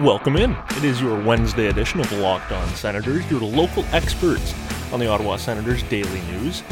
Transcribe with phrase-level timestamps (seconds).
[0.00, 0.56] Welcome in.
[0.78, 4.54] It is your Wednesday edition of Locked On Senators, your local experts
[4.94, 6.62] on the Ottawa Senators daily news.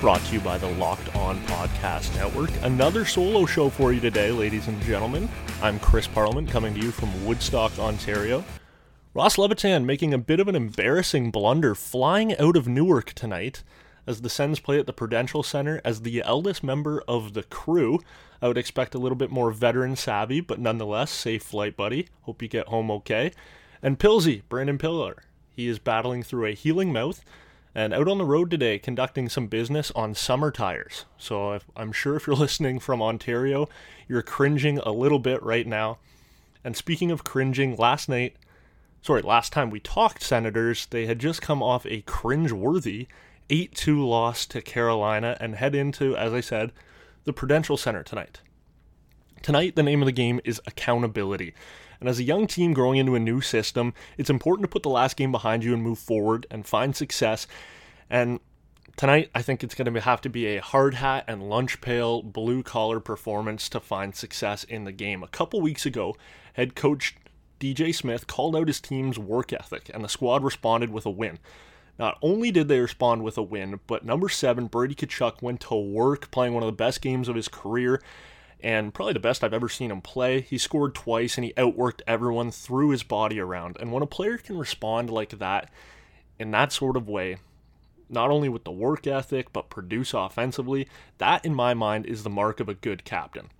[0.00, 2.50] Brought to you by the Locked On Podcast Network.
[2.62, 5.28] Another solo show for you today, ladies and gentlemen.
[5.60, 8.44] I'm Chris Parliament coming to you from Woodstock, Ontario.
[9.12, 13.64] Ross Levitan making a bit of an embarrassing blunder flying out of Newark tonight
[14.08, 18.00] as the Sens play at the Prudential Center as the eldest member of the crew.
[18.40, 22.08] I would expect a little bit more veteran savvy, but nonetheless, safe flight, buddy.
[22.22, 23.32] Hope you get home okay.
[23.82, 25.24] And Pilsy, Brandon Pillar.
[25.50, 27.22] He is battling through a healing mouth
[27.74, 31.04] and out on the road today conducting some business on summer tires.
[31.18, 33.68] So if, I'm sure if you're listening from Ontario,
[34.08, 35.98] you're cringing a little bit right now.
[36.64, 38.36] And speaking of cringing, last night,
[39.02, 43.06] sorry, last time we talked Senators, they had just come off a cringe-worthy
[43.50, 46.72] 8 2 loss to Carolina and head into, as I said,
[47.24, 48.40] the Prudential Center tonight.
[49.42, 51.54] Tonight, the name of the game is accountability.
[52.00, 54.88] And as a young team growing into a new system, it's important to put the
[54.88, 57.46] last game behind you and move forward and find success.
[58.08, 58.40] And
[58.96, 62.22] tonight, I think it's going to have to be a hard hat and lunch pail,
[62.22, 65.22] blue collar performance to find success in the game.
[65.22, 66.16] A couple weeks ago,
[66.54, 67.16] head coach
[67.58, 71.38] DJ Smith called out his team's work ethic, and the squad responded with a win.
[71.98, 75.74] Not only did they respond with a win, but number seven, Brady Tkachuk, went to
[75.74, 78.00] work playing one of the best games of his career
[78.60, 80.40] and probably the best I've ever seen him play.
[80.40, 83.76] He scored twice and he outworked everyone, threw his body around.
[83.80, 85.70] And when a player can respond like that,
[86.38, 87.38] in that sort of way,
[88.08, 90.88] not only with the work ethic, but produce offensively,
[91.18, 93.50] that in my mind is the mark of a good captain.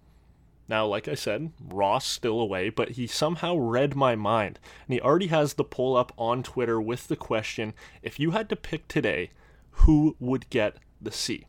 [0.69, 4.59] Now, like I said, Ross still away, but he somehow read my mind.
[4.87, 8.51] And he already has the poll up on Twitter with the question if you had
[8.51, 9.31] to pick today,
[9.71, 11.47] who would get the C?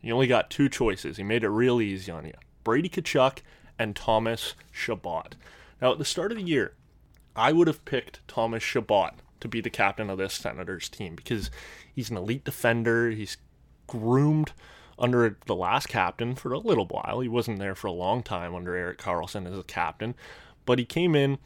[0.00, 1.16] You only got two choices.
[1.16, 3.38] He made it real easy on you Brady Tkachuk
[3.78, 5.34] and Thomas Chabot.
[5.82, 6.74] Now, at the start of the year,
[7.34, 11.50] I would have picked Thomas Chabot to be the captain of this Senators team because
[11.92, 13.10] he's an elite defender.
[13.10, 13.38] He's
[13.86, 14.52] groomed
[15.00, 17.20] under the last captain for a little while.
[17.20, 20.14] He wasn't there for a long time under Erik Karlsson as a captain,
[20.66, 21.38] but he came in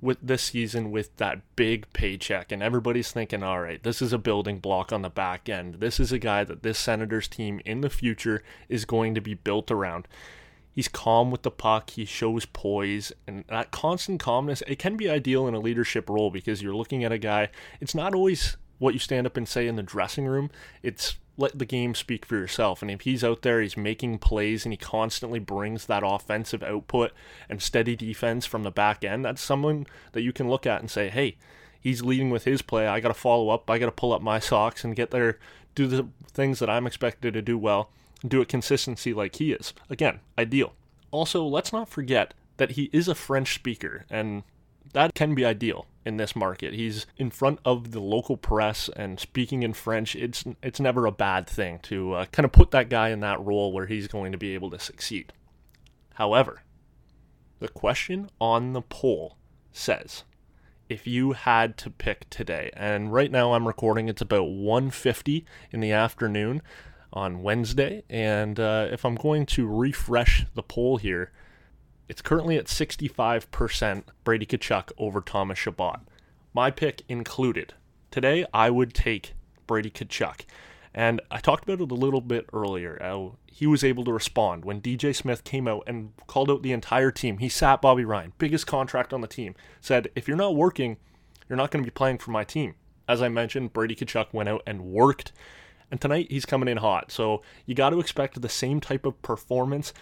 [0.00, 4.18] with this season with that big paycheck and everybody's thinking all right this is a
[4.18, 5.74] building block on the back end.
[5.74, 9.34] This is a guy that this senators team in the future is going to be
[9.34, 10.06] built around.
[10.72, 11.90] He's calm with the puck.
[11.90, 16.30] He shows poise and that constant calmness it can be ideal in a leadership role
[16.30, 17.48] because you're looking at a guy
[17.80, 20.50] it's not always what you stand up and say in the dressing room.
[20.82, 22.82] It's let the game speak for yourself.
[22.82, 27.12] And if he's out there, he's making plays and he constantly brings that offensive output
[27.48, 30.90] and steady defense from the back end, that's someone that you can look at and
[30.90, 31.36] say, hey,
[31.80, 32.88] he's leading with his play.
[32.88, 33.70] I got to follow up.
[33.70, 35.38] I got to pull up my socks and get there,
[35.76, 37.90] do the things that I'm expected to do well,
[38.26, 39.72] do it consistency like he is.
[39.88, 40.74] Again, ideal.
[41.12, 44.42] Also, let's not forget that he is a French speaker, and
[44.92, 46.72] that can be ideal in this market.
[46.72, 50.16] He's in front of the local press and speaking in French.
[50.16, 53.44] It's it's never a bad thing to uh, kind of put that guy in that
[53.44, 55.32] role where he's going to be able to succeed.
[56.14, 56.62] However,
[57.60, 59.36] the question on the poll
[59.70, 60.24] says
[60.88, 65.80] if you had to pick today, and right now I'm recording, it's about 1:50 in
[65.80, 66.62] the afternoon
[67.12, 71.32] on Wednesday, and uh, if I'm going to refresh the poll here,
[72.08, 76.00] it's currently at 65% Brady Tkachuk over Thomas Chabot.
[76.54, 77.74] My pick included.
[78.10, 79.34] Today, I would take
[79.66, 80.46] Brady Tkachuk.
[80.94, 82.98] And I talked about it a little bit earlier.
[83.00, 86.72] How he was able to respond when DJ Smith came out and called out the
[86.72, 87.38] entire team.
[87.38, 90.96] He sat Bobby Ryan, biggest contract on the team, said, If you're not working,
[91.48, 92.74] you're not going to be playing for my team.
[93.06, 95.32] As I mentioned, Brady Tkachuk went out and worked.
[95.90, 97.10] And tonight he's coming in hot.
[97.10, 99.92] So you got to expect the same type of performance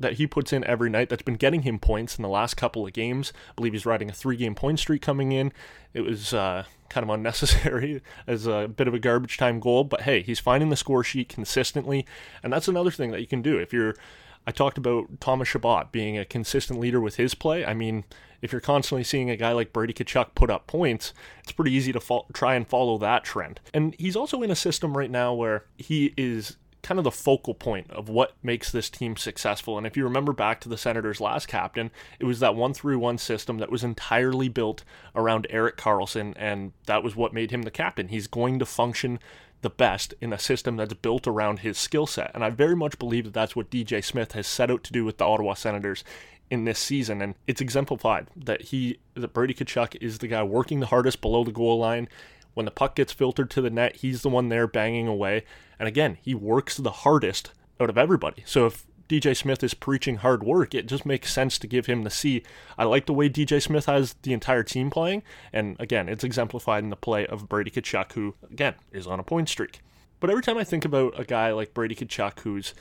[0.00, 2.86] that he puts in every night that's been getting him points in the last couple
[2.86, 3.32] of games.
[3.50, 5.52] I believe he's riding a three game point streak coming in.
[5.94, 10.02] It was uh, kind of unnecessary as a bit of a garbage time goal, but
[10.02, 12.06] hey, he's finding the score sheet consistently.
[12.42, 13.58] And that's another thing that you can do.
[13.58, 13.94] If you're,
[14.46, 17.64] I talked about Thomas Chabot being a consistent leader with his play.
[17.64, 18.04] I mean,
[18.40, 21.12] if you're constantly seeing a guy like Brady Tkachuk put up points,
[21.42, 23.60] it's pretty easy to fo- try and follow that trend.
[23.74, 27.54] And he's also in a system right now where he is kind of the focal
[27.54, 29.76] point of what makes this team successful.
[29.76, 32.96] And if you remember back to the Senators' last captain, it was that 1 3
[32.96, 34.84] 1 system that was entirely built
[35.14, 38.08] around Erik Karlsson, and that was what made him the captain.
[38.08, 39.18] He's going to function
[39.60, 42.30] the best in a system that's built around his skill set.
[42.34, 45.04] And I very much believe that that's what DJ Smith has set out to do
[45.04, 46.04] with the Ottawa Senators
[46.50, 47.20] in this season.
[47.20, 51.44] And it's exemplified that he, that Brady Tkachuk is the guy working the hardest below
[51.44, 52.08] the goal line.
[52.58, 55.44] When the puck gets filtered to the net, he's the one there banging away.
[55.78, 58.42] And again, he works the hardest out of everybody.
[58.46, 62.02] So if DJ Smith is preaching hard work, it just makes sense to give him
[62.02, 62.42] the C.
[62.76, 65.22] I like the way DJ Smith has the entire team playing,
[65.52, 69.22] and again, it's exemplified in the play of Brady Tkachuk, who, again, is on a
[69.22, 69.78] point streak.
[70.18, 72.74] But every time I think about a guy like Brady Tkachuk, who's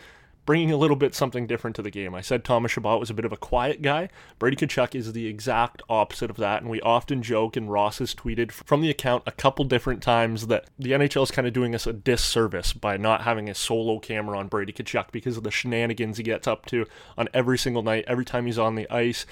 [0.47, 2.15] bringing a little bit something different to the game.
[2.15, 4.07] I said Thomas Chabot was a bit of a quiet guy.
[4.39, 8.15] Brady Tkachuk is the exact opposite of that, and we often joke, and Ross has
[8.15, 11.75] tweeted from the account a couple different times that the NHL is kind of doing
[11.75, 15.51] us a disservice by not having a solo camera on Brady Tkachuk because of the
[15.51, 16.85] shenanigans he gets up to
[17.17, 19.25] on every single night, every time he's on the ice.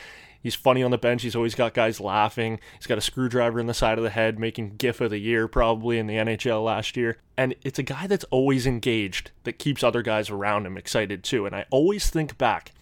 [0.46, 1.24] He's funny on the bench.
[1.24, 2.60] He's always got guys laughing.
[2.78, 5.48] He's got a screwdriver in the side of the head, making GIF of the year
[5.48, 7.18] probably in the NHL last year.
[7.36, 11.48] And it's a guy that's always engaged, that keeps other guys around him excited too.
[11.48, 12.74] And I always think back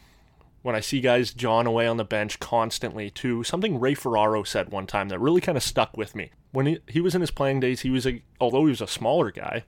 [0.62, 4.70] when I see guys jawing away on the bench constantly to something Ray Ferraro said
[4.70, 6.32] one time that really kind of stuck with me.
[6.52, 8.88] When he, he was in his playing days, he was a, although he was a
[8.88, 9.64] smaller guy,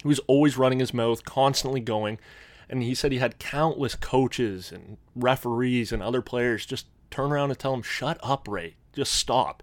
[0.00, 2.18] he was always running his mouth, constantly going.
[2.70, 7.50] And he said he had countless coaches and referees and other players just turn around
[7.50, 8.76] and tell him, "Shut up, Ray.
[8.92, 9.62] Just stop."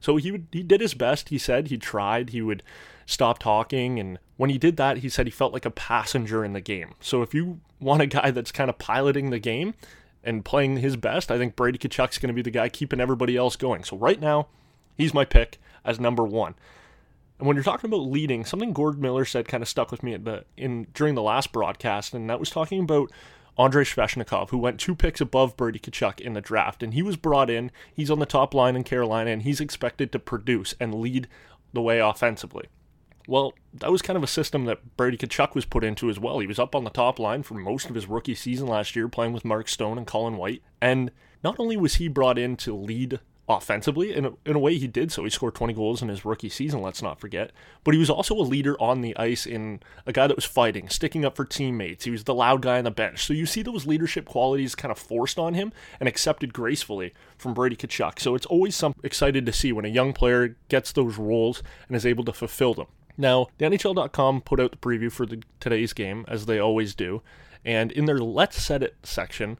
[0.00, 1.28] So he would he did his best.
[1.28, 2.30] He said he tried.
[2.30, 2.62] He would
[3.06, 6.52] stop talking, and when he did that, he said he felt like a passenger in
[6.52, 6.94] the game.
[7.00, 9.74] So if you want a guy that's kind of piloting the game
[10.22, 13.36] and playing his best, I think Brady Tkachuk's going to be the guy keeping everybody
[13.36, 13.84] else going.
[13.84, 14.48] So right now,
[14.96, 16.54] he's my pick as number one.
[17.38, 20.16] And when you're talking about leading, something Gord Miller said kind of stuck with me
[20.16, 23.10] the in during the last broadcast, and that was talking about
[23.58, 26.82] Andrei Svechnikov, who went two picks above Brady Tkachuk in the draft.
[26.82, 30.12] And he was brought in, he's on the top line in Carolina, and he's expected
[30.12, 31.26] to produce and lead
[31.72, 32.66] the way offensively.
[33.26, 36.38] Well, that was kind of a system that Brady Tkachuk was put into as well.
[36.38, 39.08] He was up on the top line for most of his rookie season last year,
[39.08, 40.62] playing with Mark Stone and Colin White.
[40.80, 41.10] And
[41.44, 44.14] not only was he brought in to lead offensively.
[44.14, 45.24] In a, in a way, he did so.
[45.24, 47.52] He scored 20 goals in his rookie season, let's not forget.
[47.82, 50.88] But he was also a leader on the ice in a guy that was fighting,
[50.88, 52.04] sticking up for teammates.
[52.04, 53.24] He was the loud guy on the bench.
[53.24, 57.54] So you see those leadership qualities kind of forced on him and accepted gracefully from
[57.54, 58.20] Brady Tkachuk.
[58.20, 61.96] So it's always some excited to see when a young player gets those roles and
[61.96, 62.86] is able to fulfill them.
[63.16, 67.22] Now, the NHL.com put out the preview for the, today's game, as they always do.
[67.64, 69.58] And in their Let's Set It section,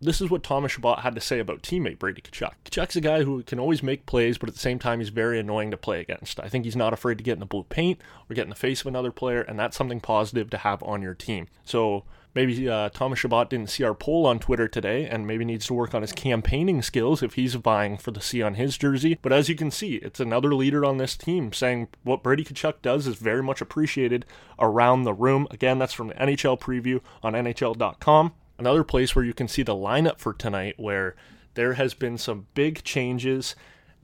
[0.00, 2.52] this is what Thomas Chabot had to say about teammate Brady Tkachuk.
[2.64, 5.40] Tkachuk's a guy who can always make plays, but at the same time, he's very
[5.40, 6.38] annoying to play against.
[6.40, 8.54] I think he's not afraid to get in the blue paint or get in the
[8.54, 11.48] face of another player, and that's something positive to have on your team.
[11.64, 12.04] So
[12.34, 15.74] maybe uh, Thomas Chabot didn't see our poll on Twitter today and maybe needs to
[15.74, 19.18] work on his campaigning skills if he's vying for the C on his jersey.
[19.20, 22.82] But as you can see, it's another leader on this team saying what Brady Tkachuk
[22.82, 24.26] does is very much appreciated
[24.60, 25.48] around the room.
[25.50, 29.74] Again, that's from the NHL preview on NHL.com another place where you can see the
[29.74, 31.14] lineup for tonight where
[31.54, 33.54] there has been some big changes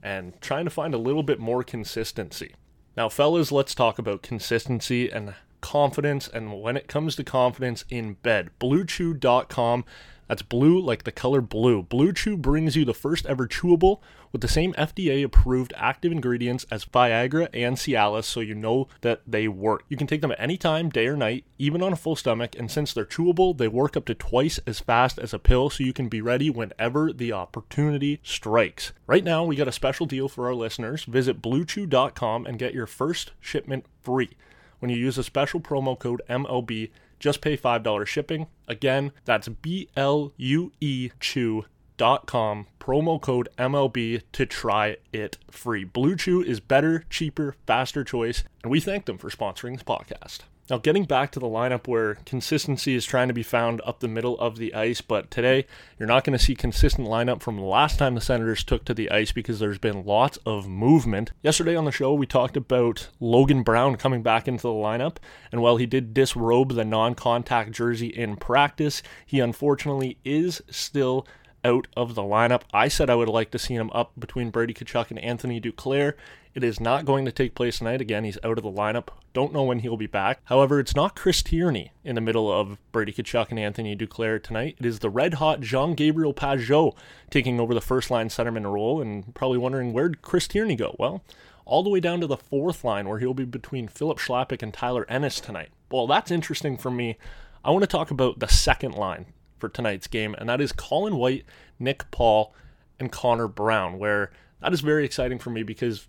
[0.01, 2.53] and trying to find a little bit more consistency.
[2.95, 6.27] Now, fellas, let's talk about consistency and confidence.
[6.27, 9.83] And when it comes to confidence in bed, BlueChew.com
[10.27, 11.83] that's blue like the color blue.
[11.83, 13.99] Blue Chew brings you the first ever chewable
[14.31, 19.21] with the same FDA approved active ingredients as Viagra and Cialis so you know that
[19.25, 19.83] they work.
[19.87, 22.55] You can take them at any time, day or night, even on a full stomach,
[22.57, 25.83] and since they're chewable, they work up to twice as fast as a pill so
[25.83, 28.91] you can be ready whenever the opportunity strikes.
[29.07, 31.05] Right now, we got a special deal for our listeners.
[31.05, 34.31] Visit bluechew.com and get your first shipment free
[34.79, 36.91] when you use a special promo code MLB
[37.25, 38.45] just pay $5 shipping.
[38.67, 45.85] Again, that's B L U E Chew.com, promo code MLB to try it free.
[45.85, 50.41] Blue Chew is better, cheaper, faster choice, and we thank them for sponsoring this podcast.
[50.67, 54.07] Now, getting back to the lineup where consistency is trying to be found up the
[54.07, 55.67] middle of the ice, but today
[55.99, 58.95] you're not going to see consistent lineup from the last time the Senators took to
[58.95, 61.31] the ice because there's been lots of movement.
[61.43, 65.17] Yesterday on the show, we talked about Logan Brown coming back into the lineup,
[65.51, 71.27] and while he did disrobe the non contact jersey in practice, he unfortunately is still
[71.63, 72.61] out of the lineup.
[72.73, 76.13] I said I would like to see him up between Brady Tkachuk and Anthony Duclair.
[76.55, 77.99] It is not going to take place tonight.
[77.99, 79.09] Again, he's out of the lineup.
[79.33, 80.39] Don't know when he'll be back.
[80.45, 84.77] However, it's not Chris Tierney in the middle of Brady Tkachuk and Anthony Duclair tonight.
[84.79, 86.95] It is the red hot Jean Gabriel Pageau
[87.29, 90.95] taking over the first line centerman role and probably wondering where'd Chris Tierney go?
[90.97, 91.21] Well,
[91.65, 94.73] all the way down to the fourth line where he'll be between Filip Chlapik and
[94.73, 95.71] Tyler Ennis tonight.
[95.91, 97.17] Well, that's interesting for me.
[97.65, 99.25] I want to talk about the second line
[99.59, 101.43] for tonight's game, and that is Colin White,
[101.79, 102.53] Nick Paul,
[102.97, 104.31] and Connor Brown, where
[104.61, 106.07] that is very exciting for me because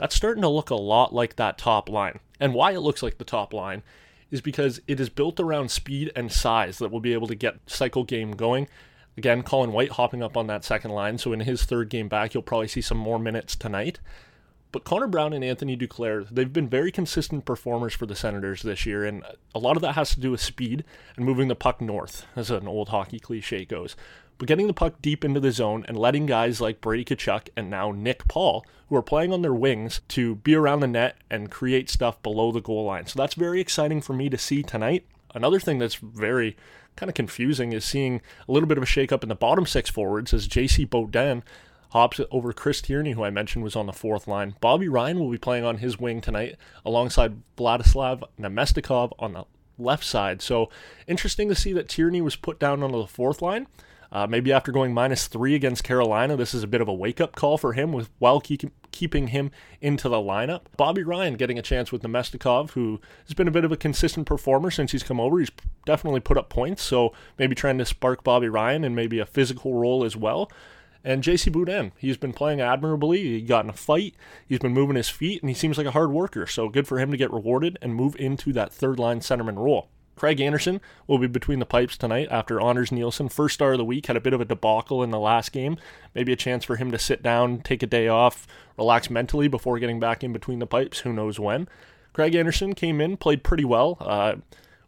[0.00, 2.20] that's starting to look a lot like that top line.
[2.40, 3.82] And why it looks like the top line
[4.30, 7.58] is because it is built around speed and size that will be able to get
[7.66, 8.66] cycle game going.
[9.18, 12.32] Again, Colin White hopping up on that second line, so in his third game back,
[12.32, 14.00] you'll probably see some more minutes tonight.
[14.72, 18.86] But Connor Brown and Anthony Duclair, they've been very consistent performers for the Senators this
[18.86, 19.22] year, and
[19.54, 20.82] a lot of that has to do with speed
[21.16, 23.96] and moving the puck north, as an old hockey cliche goes.
[24.40, 27.68] But getting the puck deep into the zone and letting guys like Brady Tkachuk and
[27.68, 31.50] now Nick Paul, who are playing on their wings, to be around the net and
[31.50, 33.04] create stuff below the goal line.
[33.04, 35.04] So that's very exciting for me to see tonight.
[35.34, 36.56] Another thing that's very
[36.96, 39.90] kind of confusing is seeing a little bit of a shakeup in the bottom six
[39.90, 41.42] forwards as JC Beaudin
[41.90, 44.54] hops over Chris Tierney, who I mentioned was on the fourth line.
[44.62, 46.56] Bobby Ryan will be playing on his wing tonight
[46.86, 49.44] alongside Vladislav Namestnikov on the
[49.76, 50.40] left side.
[50.40, 50.70] So
[51.06, 53.66] interesting to see that Tierney was put down onto the fourth line.
[54.12, 57.20] Uh, maybe after going minus three against Carolina, this is a bit of a wake
[57.20, 59.50] up call for him with while keep, keeping him
[59.80, 60.62] into the lineup.
[60.76, 64.26] Bobby Ryan getting a chance with Namestnikov, who has been a bit of a consistent
[64.26, 65.38] performer since he's come over.
[65.38, 65.52] He's
[65.86, 69.74] definitely put up points, so maybe trying to spark Bobby Ryan and maybe a physical
[69.74, 70.50] role as well.
[71.02, 73.22] And JC Beaudin, he's been playing admirably.
[73.22, 74.14] He got in a fight.
[74.46, 76.46] He's been moving his feet, and he seems like a hard worker.
[76.46, 79.88] So good for him to get rewarded and move into that third line centerman role.
[80.20, 83.86] Craig Anderson will be between the pipes tonight after Anders Nilsson, first star of the
[83.86, 85.78] week, had a bit of a debacle in the last game.
[86.14, 88.46] Maybe a chance for him to sit down, take a day off,
[88.76, 90.98] relax mentally before getting back in between the pipes.
[90.98, 91.70] Who knows when?
[92.12, 93.96] Craig Anderson came in, played pretty well.
[93.98, 94.34] Uh,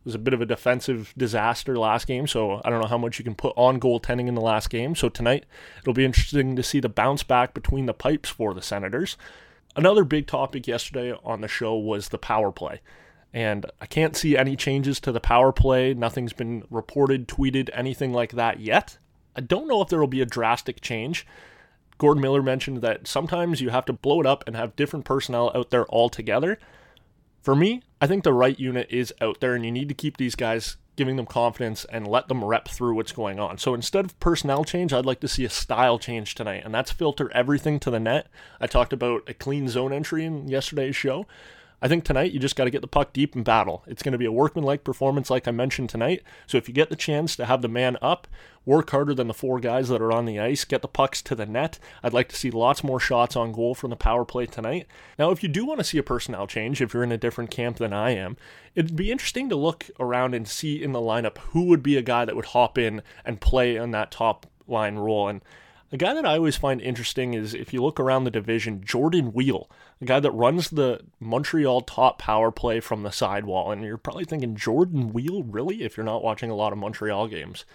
[0.05, 3.19] was a bit of a defensive disaster last game, so I don't know how much
[3.19, 4.95] you can put on goaltending in the last game.
[4.95, 5.47] So tonight,
[5.81, 9.17] it'll be interesting to see the bounce back between the pipes for the Senators.
[9.77, 12.83] Another big topic yesterday on the show was the power play.
[13.35, 15.95] And I can't see any changes to the power play.
[15.95, 18.99] Nothing's been reported, tweeted, anything like that yet.
[19.35, 21.27] I don't know if there will be a drastic change.
[21.97, 25.51] Gordon Miller mentioned that sometimes you have to blow it up and have different personnel
[25.55, 26.59] out there altogether.
[27.41, 30.17] For me, I think the right unit is out there, and you need to keep
[30.17, 33.57] these guys giving them confidence and let them rep through what's going on.
[33.57, 36.93] So instead of personnel change, I'd like to see a style change tonight, and that's
[36.93, 38.29] filter everything to the net.
[38.61, 41.27] I talked about a clean zone entry in yesterday's show.
[41.83, 43.83] I think tonight you just got to get the puck deep and battle.
[43.89, 46.23] It's going to be a workmanlike performance, like I mentioned tonight.
[46.47, 48.29] So if you get the chance to have the man up,
[48.65, 51.35] work harder than the four guys that are on the ice, get the pucks to
[51.35, 51.81] the net.
[52.01, 54.87] I'd like to see lots more shots on goal from the power play tonight.
[55.19, 57.51] Now, if you do want to see a personnel change, if you're in a different
[57.51, 58.37] camp than I am,
[58.77, 62.03] it'd be interesting to look around and see in the lineup who would be a
[62.03, 65.27] guy that would hop in and play on that top line role.
[65.27, 65.43] And
[65.93, 69.35] a guy that I always find interesting is if you look around the division, Jordan
[69.35, 69.71] Weal,
[70.01, 73.71] a guy that runs the Montreal top power play from the sidewall.
[73.71, 75.83] And you're probably thinking, Jordan Weal, really?
[75.83, 77.67] If you're not watching a lot of Montreal games.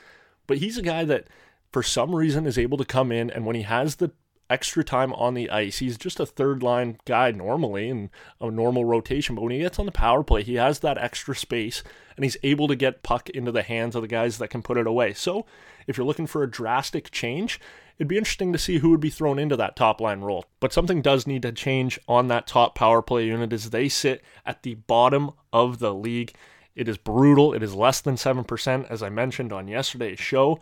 [0.48, 1.28] But he's a guy that,
[1.72, 4.12] for some reason, is able to come in, and when he has the
[4.50, 5.80] extra time on the ice.
[5.80, 9.80] He's just a third line guy normally in a normal rotation, but when he gets
[9.80, 11.84] on the power play, he has that extra space
[12.16, 14.78] and he's able to get puck into the hands of the guys that can put
[14.78, 15.14] it away.
[15.14, 15.46] So,
[15.86, 17.60] if you're looking for a drastic change,
[17.98, 20.46] it'd be interesting to see who would be thrown into that top line role.
[20.60, 24.24] But something does need to change on that top power play unit as they sit
[24.46, 26.34] at the bottom of the league.
[26.76, 27.54] It is brutal.
[27.54, 30.60] It is less than 7%, as I mentioned on yesterday's show.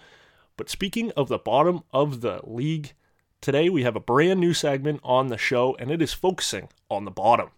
[0.58, 2.94] But speaking of the bottom of the league,
[3.42, 7.06] today we have a brand new segment on the show, and it is focusing on
[7.06, 7.50] the bottom.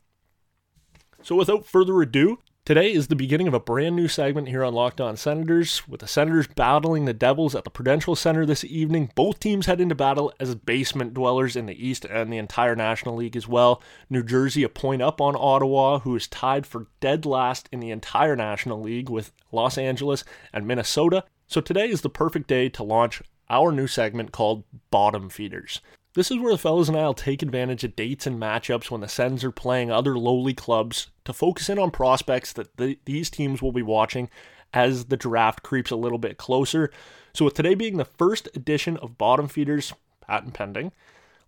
[1.22, 4.74] So without further ado, Today is the beginning of a brand new segment here on
[4.74, 9.10] Locked On Senators, with the Senators battling the Devils at the Prudential Center this evening.
[9.16, 13.16] Both teams head into battle as basement dwellers in the East and the entire National
[13.16, 13.82] League as well.
[14.10, 17.92] New Jersey a point up on Ottawa, who is tied for dead last in the
[17.92, 21.24] entire National League with Los Angeles and Minnesota.
[21.48, 25.82] So today is the perfect day to launch our new segment called Bottom Feeders.
[26.14, 29.02] This is where the fellas and I will take advantage of dates and matchups when
[29.02, 33.30] the Sens are playing other lowly clubs to focus in on prospects that the, these
[33.30, 34.30] teams will be watching
[34.74, 36.92] as the draft creeps a little bit closer.
[37.34, 40.92] So, with today being the first edition of Bottom Feeders, patent pending,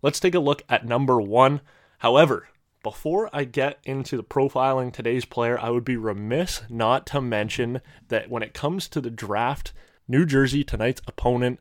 [0.02, 1.62] let's take a look at number one.
[1.98, 2.48] However,
[2.82, 7.80] before I get into the profiling today's player, I would be remiss not to mention
[8.08, 9.72] that when it comes to the draft,
[10.08, 11.60] New Jersey, tonight's opponent,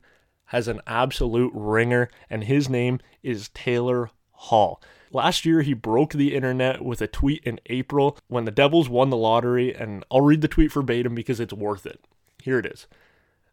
[0.49, 4.81] has an absolute ringer, and his name is Taylor Hall.
[5.11, 9.09] Last year, he broke the internet with a tweet in April when the Devils won
[9.09, 12.03] the lottery, and I'll read the tweet verbatim because it's worth it.
[12.41, 12.87] Here it is.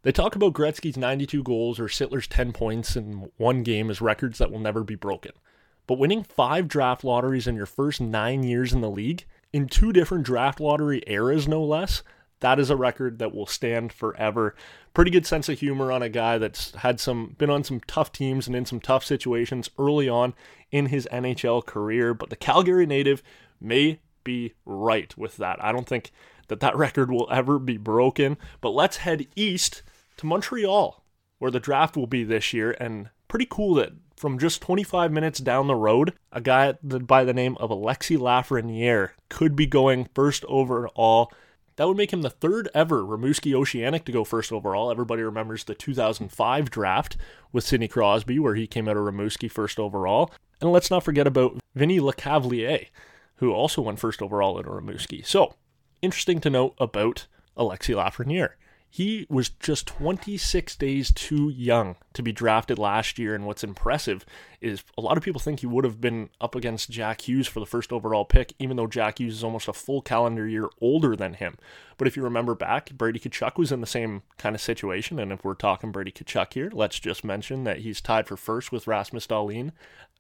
[0.02, 4.38] They talk about Gretzky's 92 goals or Sittler's 10 points in one game as records
[4.38, 5.32] that will never be broken.
[5.86, 9.92] But winning five draft lotteries in your first nine years in the league, in two
[9.92, 12.02] different draft lottery eras no less,
[12.40, 14.54] that is a record that will stand forever.
[14.94, 18.12] Pretty good sense of humor on a guy that's had some been on some tough
[18.12, 20.34] teams and in some tough situations early on
[20.70, 23.22] in his NHL career, but the Calgary native
[23.60, 25.62] may be right with that.
[25.62, 26.10] I don't think
[26.48, 29.82] that that record will ever be broken, but let's head east
[30.18, 31.02] to Montreal
[31.38, 35.38] where the draft will be this year and pretty cool that from just 25 minutes
[35.38, 40.44] down the road, a guy by the name of Alexis Lafreniere could be going first
[40.46, 41.30] overall.
[41.76, 44.90] That would make him the third ever Rimouski Oceanic to go first overall.
[44.90, 47.16] Everybody remembers the 2005 draft
[47.52, 50.32] with Sidney Crosby, where he came out of Rimouski first overall.
[50.60, 52.86] And let's not forget about Vinny Lecavalier,
[53.36, 55.24] who also went first overall in Rimouski.
[55.24, 55.54] So,
[56.00, 57.26] interesting to note about
[57.58, 58.52] Alexis Lafreniere.
[58.88, 63.34] He was just 26 days too young to be drafted last year.
[63.34, 64.24] And what's impressive
[64.60, 67.60] is a lot of people think he would have been up against Jack Hughes for
[67.60, 71.14] the first overall pick, even though Jack Hughes is almost a full calendar year older
[71.14, 71.58] than him.
[71.98, 75.18] But if you remember back, Brady Tkachuk was in the same kind of situation.
[75.18, 78.72] And if we're talking Brady Tkachuk here, let's just mention that he's tied for first
[78.72, 79.72] with Rasmus Dahlin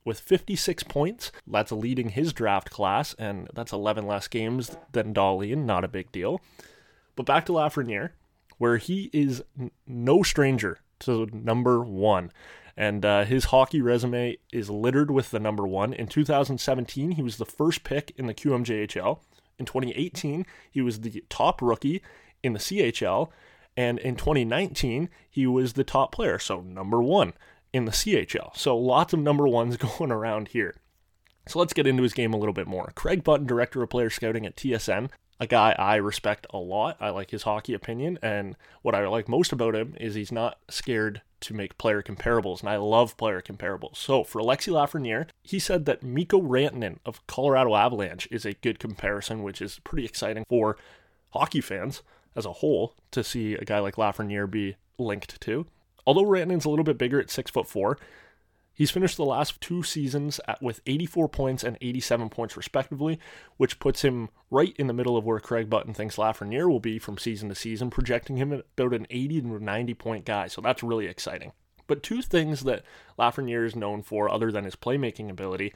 [0.04, 1.32] with 56 points.
[1.46, 5.64] That's leading his draft class, and that's 11 less games than Dahlin.
[5.64, 6.40] Not a big deal.
[7.16, 8.10] But back to Lafreniere
[8.58, 12.30] where he is n- no stranger to number one.
[12.76, 15.94] And uh, his hockey resume is littered with the number one.
[15.94, 19.20] In 2017, he was the first pick in the QMJHL.
[19.58, 22.02] In 2018, he was the top rookie
[22.42, 23.30] in the CHL.
[23.76, 27.32] And in 2019, he was the top player, so number one
[27.72, 28.56] in the CHL.
[28.56, 30.76] So lots of number ones going around here.
[31.48, 32.92] So let's get into his game a little bit more.
[32.94, 36.96] Craig Button, director of player scouting at TSN, a guy I respect a lot.
[37.00, 40.58] I like his hockey opinion, and what I like most about him is he's not
[40.68, 43.96] scared to make player comparables, and I love player comparables.
[43.96, 48.78] So for Alexis Lafreniere, he said that Mikko Rantanen of Colorado Avalanche is a good
[48.78, 50.76] comparison, which is pretty exciting for
[51.30, 52.02] hockey fans
[52.34, 55.66] as a whole to see a guy like Lafreniere be linked to.
[56.06, 57.98] Although Rantanen's a little bit bigger at six foot four,
[58.76, 63.18] He's finished the last two seasons at, with 84 points and 87 points, respectively,
[63.56, 66.98] which puts him right in the middle of where Craig Button thinks Lafreniere will be
[66.98, 70.48] from season to season, projecting him at about an 80 to 90 point guy.
[70.48, 71.52] So that's really exciting.
[71.86, 72.82] But two things that
[73.18, 75.72] Lafreniere is known for, other than his playmaking ability,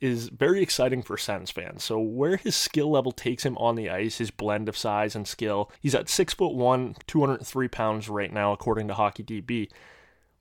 [0.00, 1.84] is very exciting for Sens fans.
[1.84, 5.28] So where his skill level takes him on the ice, his blend of size and
[5.28, 9.70] skill, he's at six foot one, 203 pounds right now, according to Hockey DB.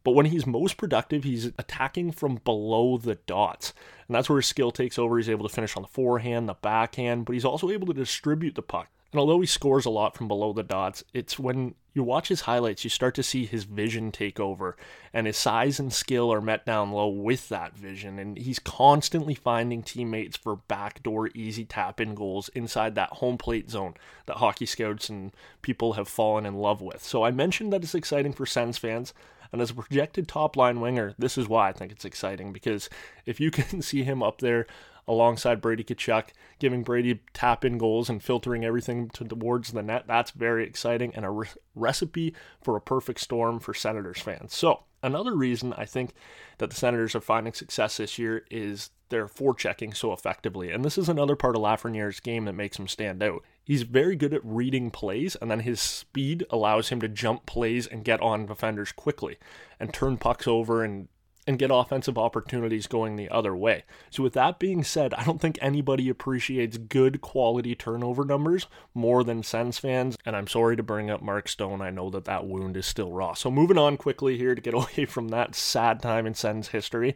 [0.03, 3.73] But when he's most productive, he's attacking from below the dots.
[4.07, 5.17] And that's where his skill takes over.
[5.17, 8.55] He's able to finish on the forehand, the backhand, but he's also able to distribute
[8.55, 8.89] the puck.
[9.11, 12.41] And although he scores a lot from below the dots, it's when you watch his
[12.41, 14.77] highlights, you start to see his vision take over,
[15.11, 18.19] and his size and skill are met down low with that vision.
[18.19, 23.71] And he's constantly finding teammates for backdoor easy tap in goals inside that home plate
[23.71, 23.95] zone
[24.27, 25.31] that hockey scouts and
[25.63, 27.03] people have fallen in love with.
[27.03, 29.13] So I mentioned that it's exciting for Sens fans.
[29.51, 32.89] And as a projected top line winger, this is why I think it's exciting because
[33.25, 34.67] if you can see him up there
[35.07, 36.25] alongside Brady Tkachuk,
[36.59, 41.25] giving Brady tap in goals and filtering everything towards the net, that's very exciting and
[41.25, 44.53] a re- recipe for a perfect storm for Senators fans.
[44.53, 46.13] So, another reason I think
[46.59, 50.71] that the Senators are finding success this year is their forechecking so effectively.
[50.71, 53.43] And this is another part of Lafreniere's game that makes him stand out.
[53.69, 57.85] He's very good at reading plays, and then his speed allows him to jump plays
[57.85, 59.37] and get on defenders quickly
[59.79, 61.07] and turn pucks over and
[61.45, 63.83] and get offensive opportunities going the other way.
[64.09, 69.23] So, with that being said, I don't think anybody appreciates good quality turnover numbers more
[69.23, 70.17] than Sens fans.
[70.25, 71.79] And I'm sorry to bring up Mark Stone.
[71.79, 73.35] I know that that wound is still raw.
[73.35, 77.15] So, moving on quickly here to get away from that sad time in Sens history.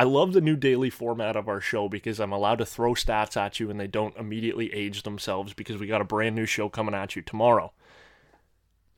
[0.00, 3.36] I love the new daily format of our show because I'm allowed to throw stats
[3.36, 6.70] at you and they don't immediately age themselves because we got a brand new show
[6.70, 7.74] coming at you tomorrow.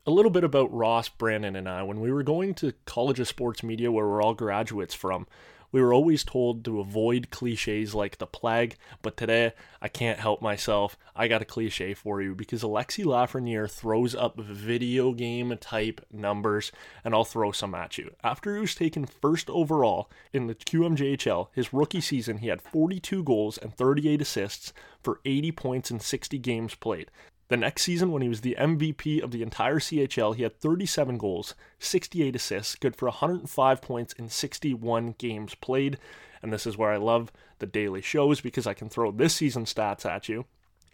[0.07, 1.83] A little bit about Ross, Brandon, and I.
[1.83, 5.27] When we were going to College of Sports Media, where we're all graduates from,
[5.73, 10.41] we were always told to avoid cliches like the plague, but today I can't help
[10.41, 10.95] myself.
[11.15, 16.71] I got a cliche for you because Alexis Lafreniere throws up video game type numbers,
[17.03, 18.11] and I'll throw some at you.
[18.23, 23.23] After he was taken first overall in the QMJHL, his rookie season, he had 42
[23.23, 27.09] goals and 38 assists for 80 points in 60 games played.
[27.49, 31.17] The next season, when he was the MVP of the entire CHL, he had 37
[31.17, 35.97] goals, 68 assists, good for 105 points in 61 games played.
[36.41, 39.65] And this is where I love the daily shows because I can throw this season
[39.65, 40.45] stats at you.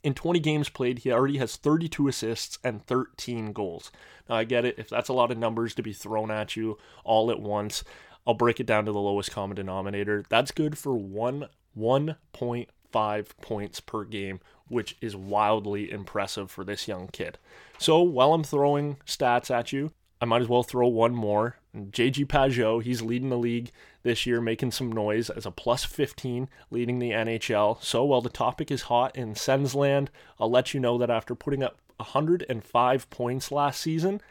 [0.03, 3.91] In 20 games played, he already has 32 assists and 13 goals.
[4.29, 6.77] Now, I get it, if that's a lot of numbers to be thrown at you
[7.03, 7.83] all at once,
[8.25, 10.23] I'll break it down to the lowest common denominator.
[10.29, 17.07] That's good for one 1.5 points per game, which is wildly impressive for this young
[17.07, 17.37] kid.
[17.77, 21.57] So while I'm throwing stats at you, I might as well throw one more.
[21.75, 23.71] JG Pageau, he's leading the league
[24.03, 27.81] this year, making some noise as a plus 15, leading the NHL.
[27.81, 31.63] So while the topic is hot in Sensland, I'll let you know that after putting
[31.63, 34.21] up 105 points last season,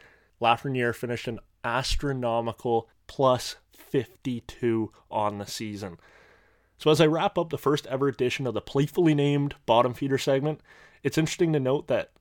[0.41, 5.97] Lafreniere finished an astronomical plus 52 on the season.
[6.79, 10.17] So, as I wrap up the first ever edition of the playfully named bottom feeder
[10.17, 10.61] segment,
[11.03, 12.11] it's interesting to note that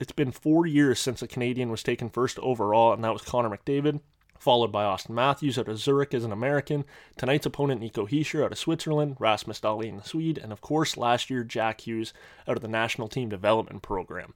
[0.00, 3.50] it's been four years since a Canadian was taken first overall, and that was Connor
[3.50, 4.00] McDavid,
[4.38, 6.86] followed by Auston Matthews out of Zurich as an American,
[7.18, 11.28] tonight's opponent Nico Hischier out of Switzerland, Rasmus Dahlin, the Swede, and of course last
[11.28, 12.14] year Jack Hughes
[12.46, 14.32] out of the National Team Development Program.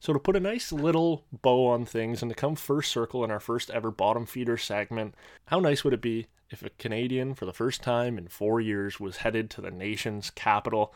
[0.00, 3.30] So to put a nice little bow on things and to come first circle in
[3.30, 5.14] our first ever bottom feeder segment,
[5.46, 9.00] how nice would it be if a Canadian for the first time in four years
[9.00, 10.94] was headed to the nation's capital?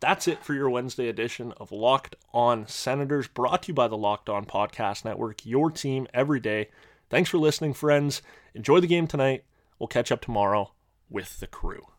[0.00, 3.96] That's it for your Wednesday edition of Locked On Senators, brought to you by the
[3.96, 6.70] Locked On Podcast Network, your team every day.
[7.08, 8.22] Thanks for listening, friends.
[8.54, 9.44] Enjoy the game tonight.
[9.78, 10.72] We'll catch up tomorrow
[11.08, 11.91] with the crew.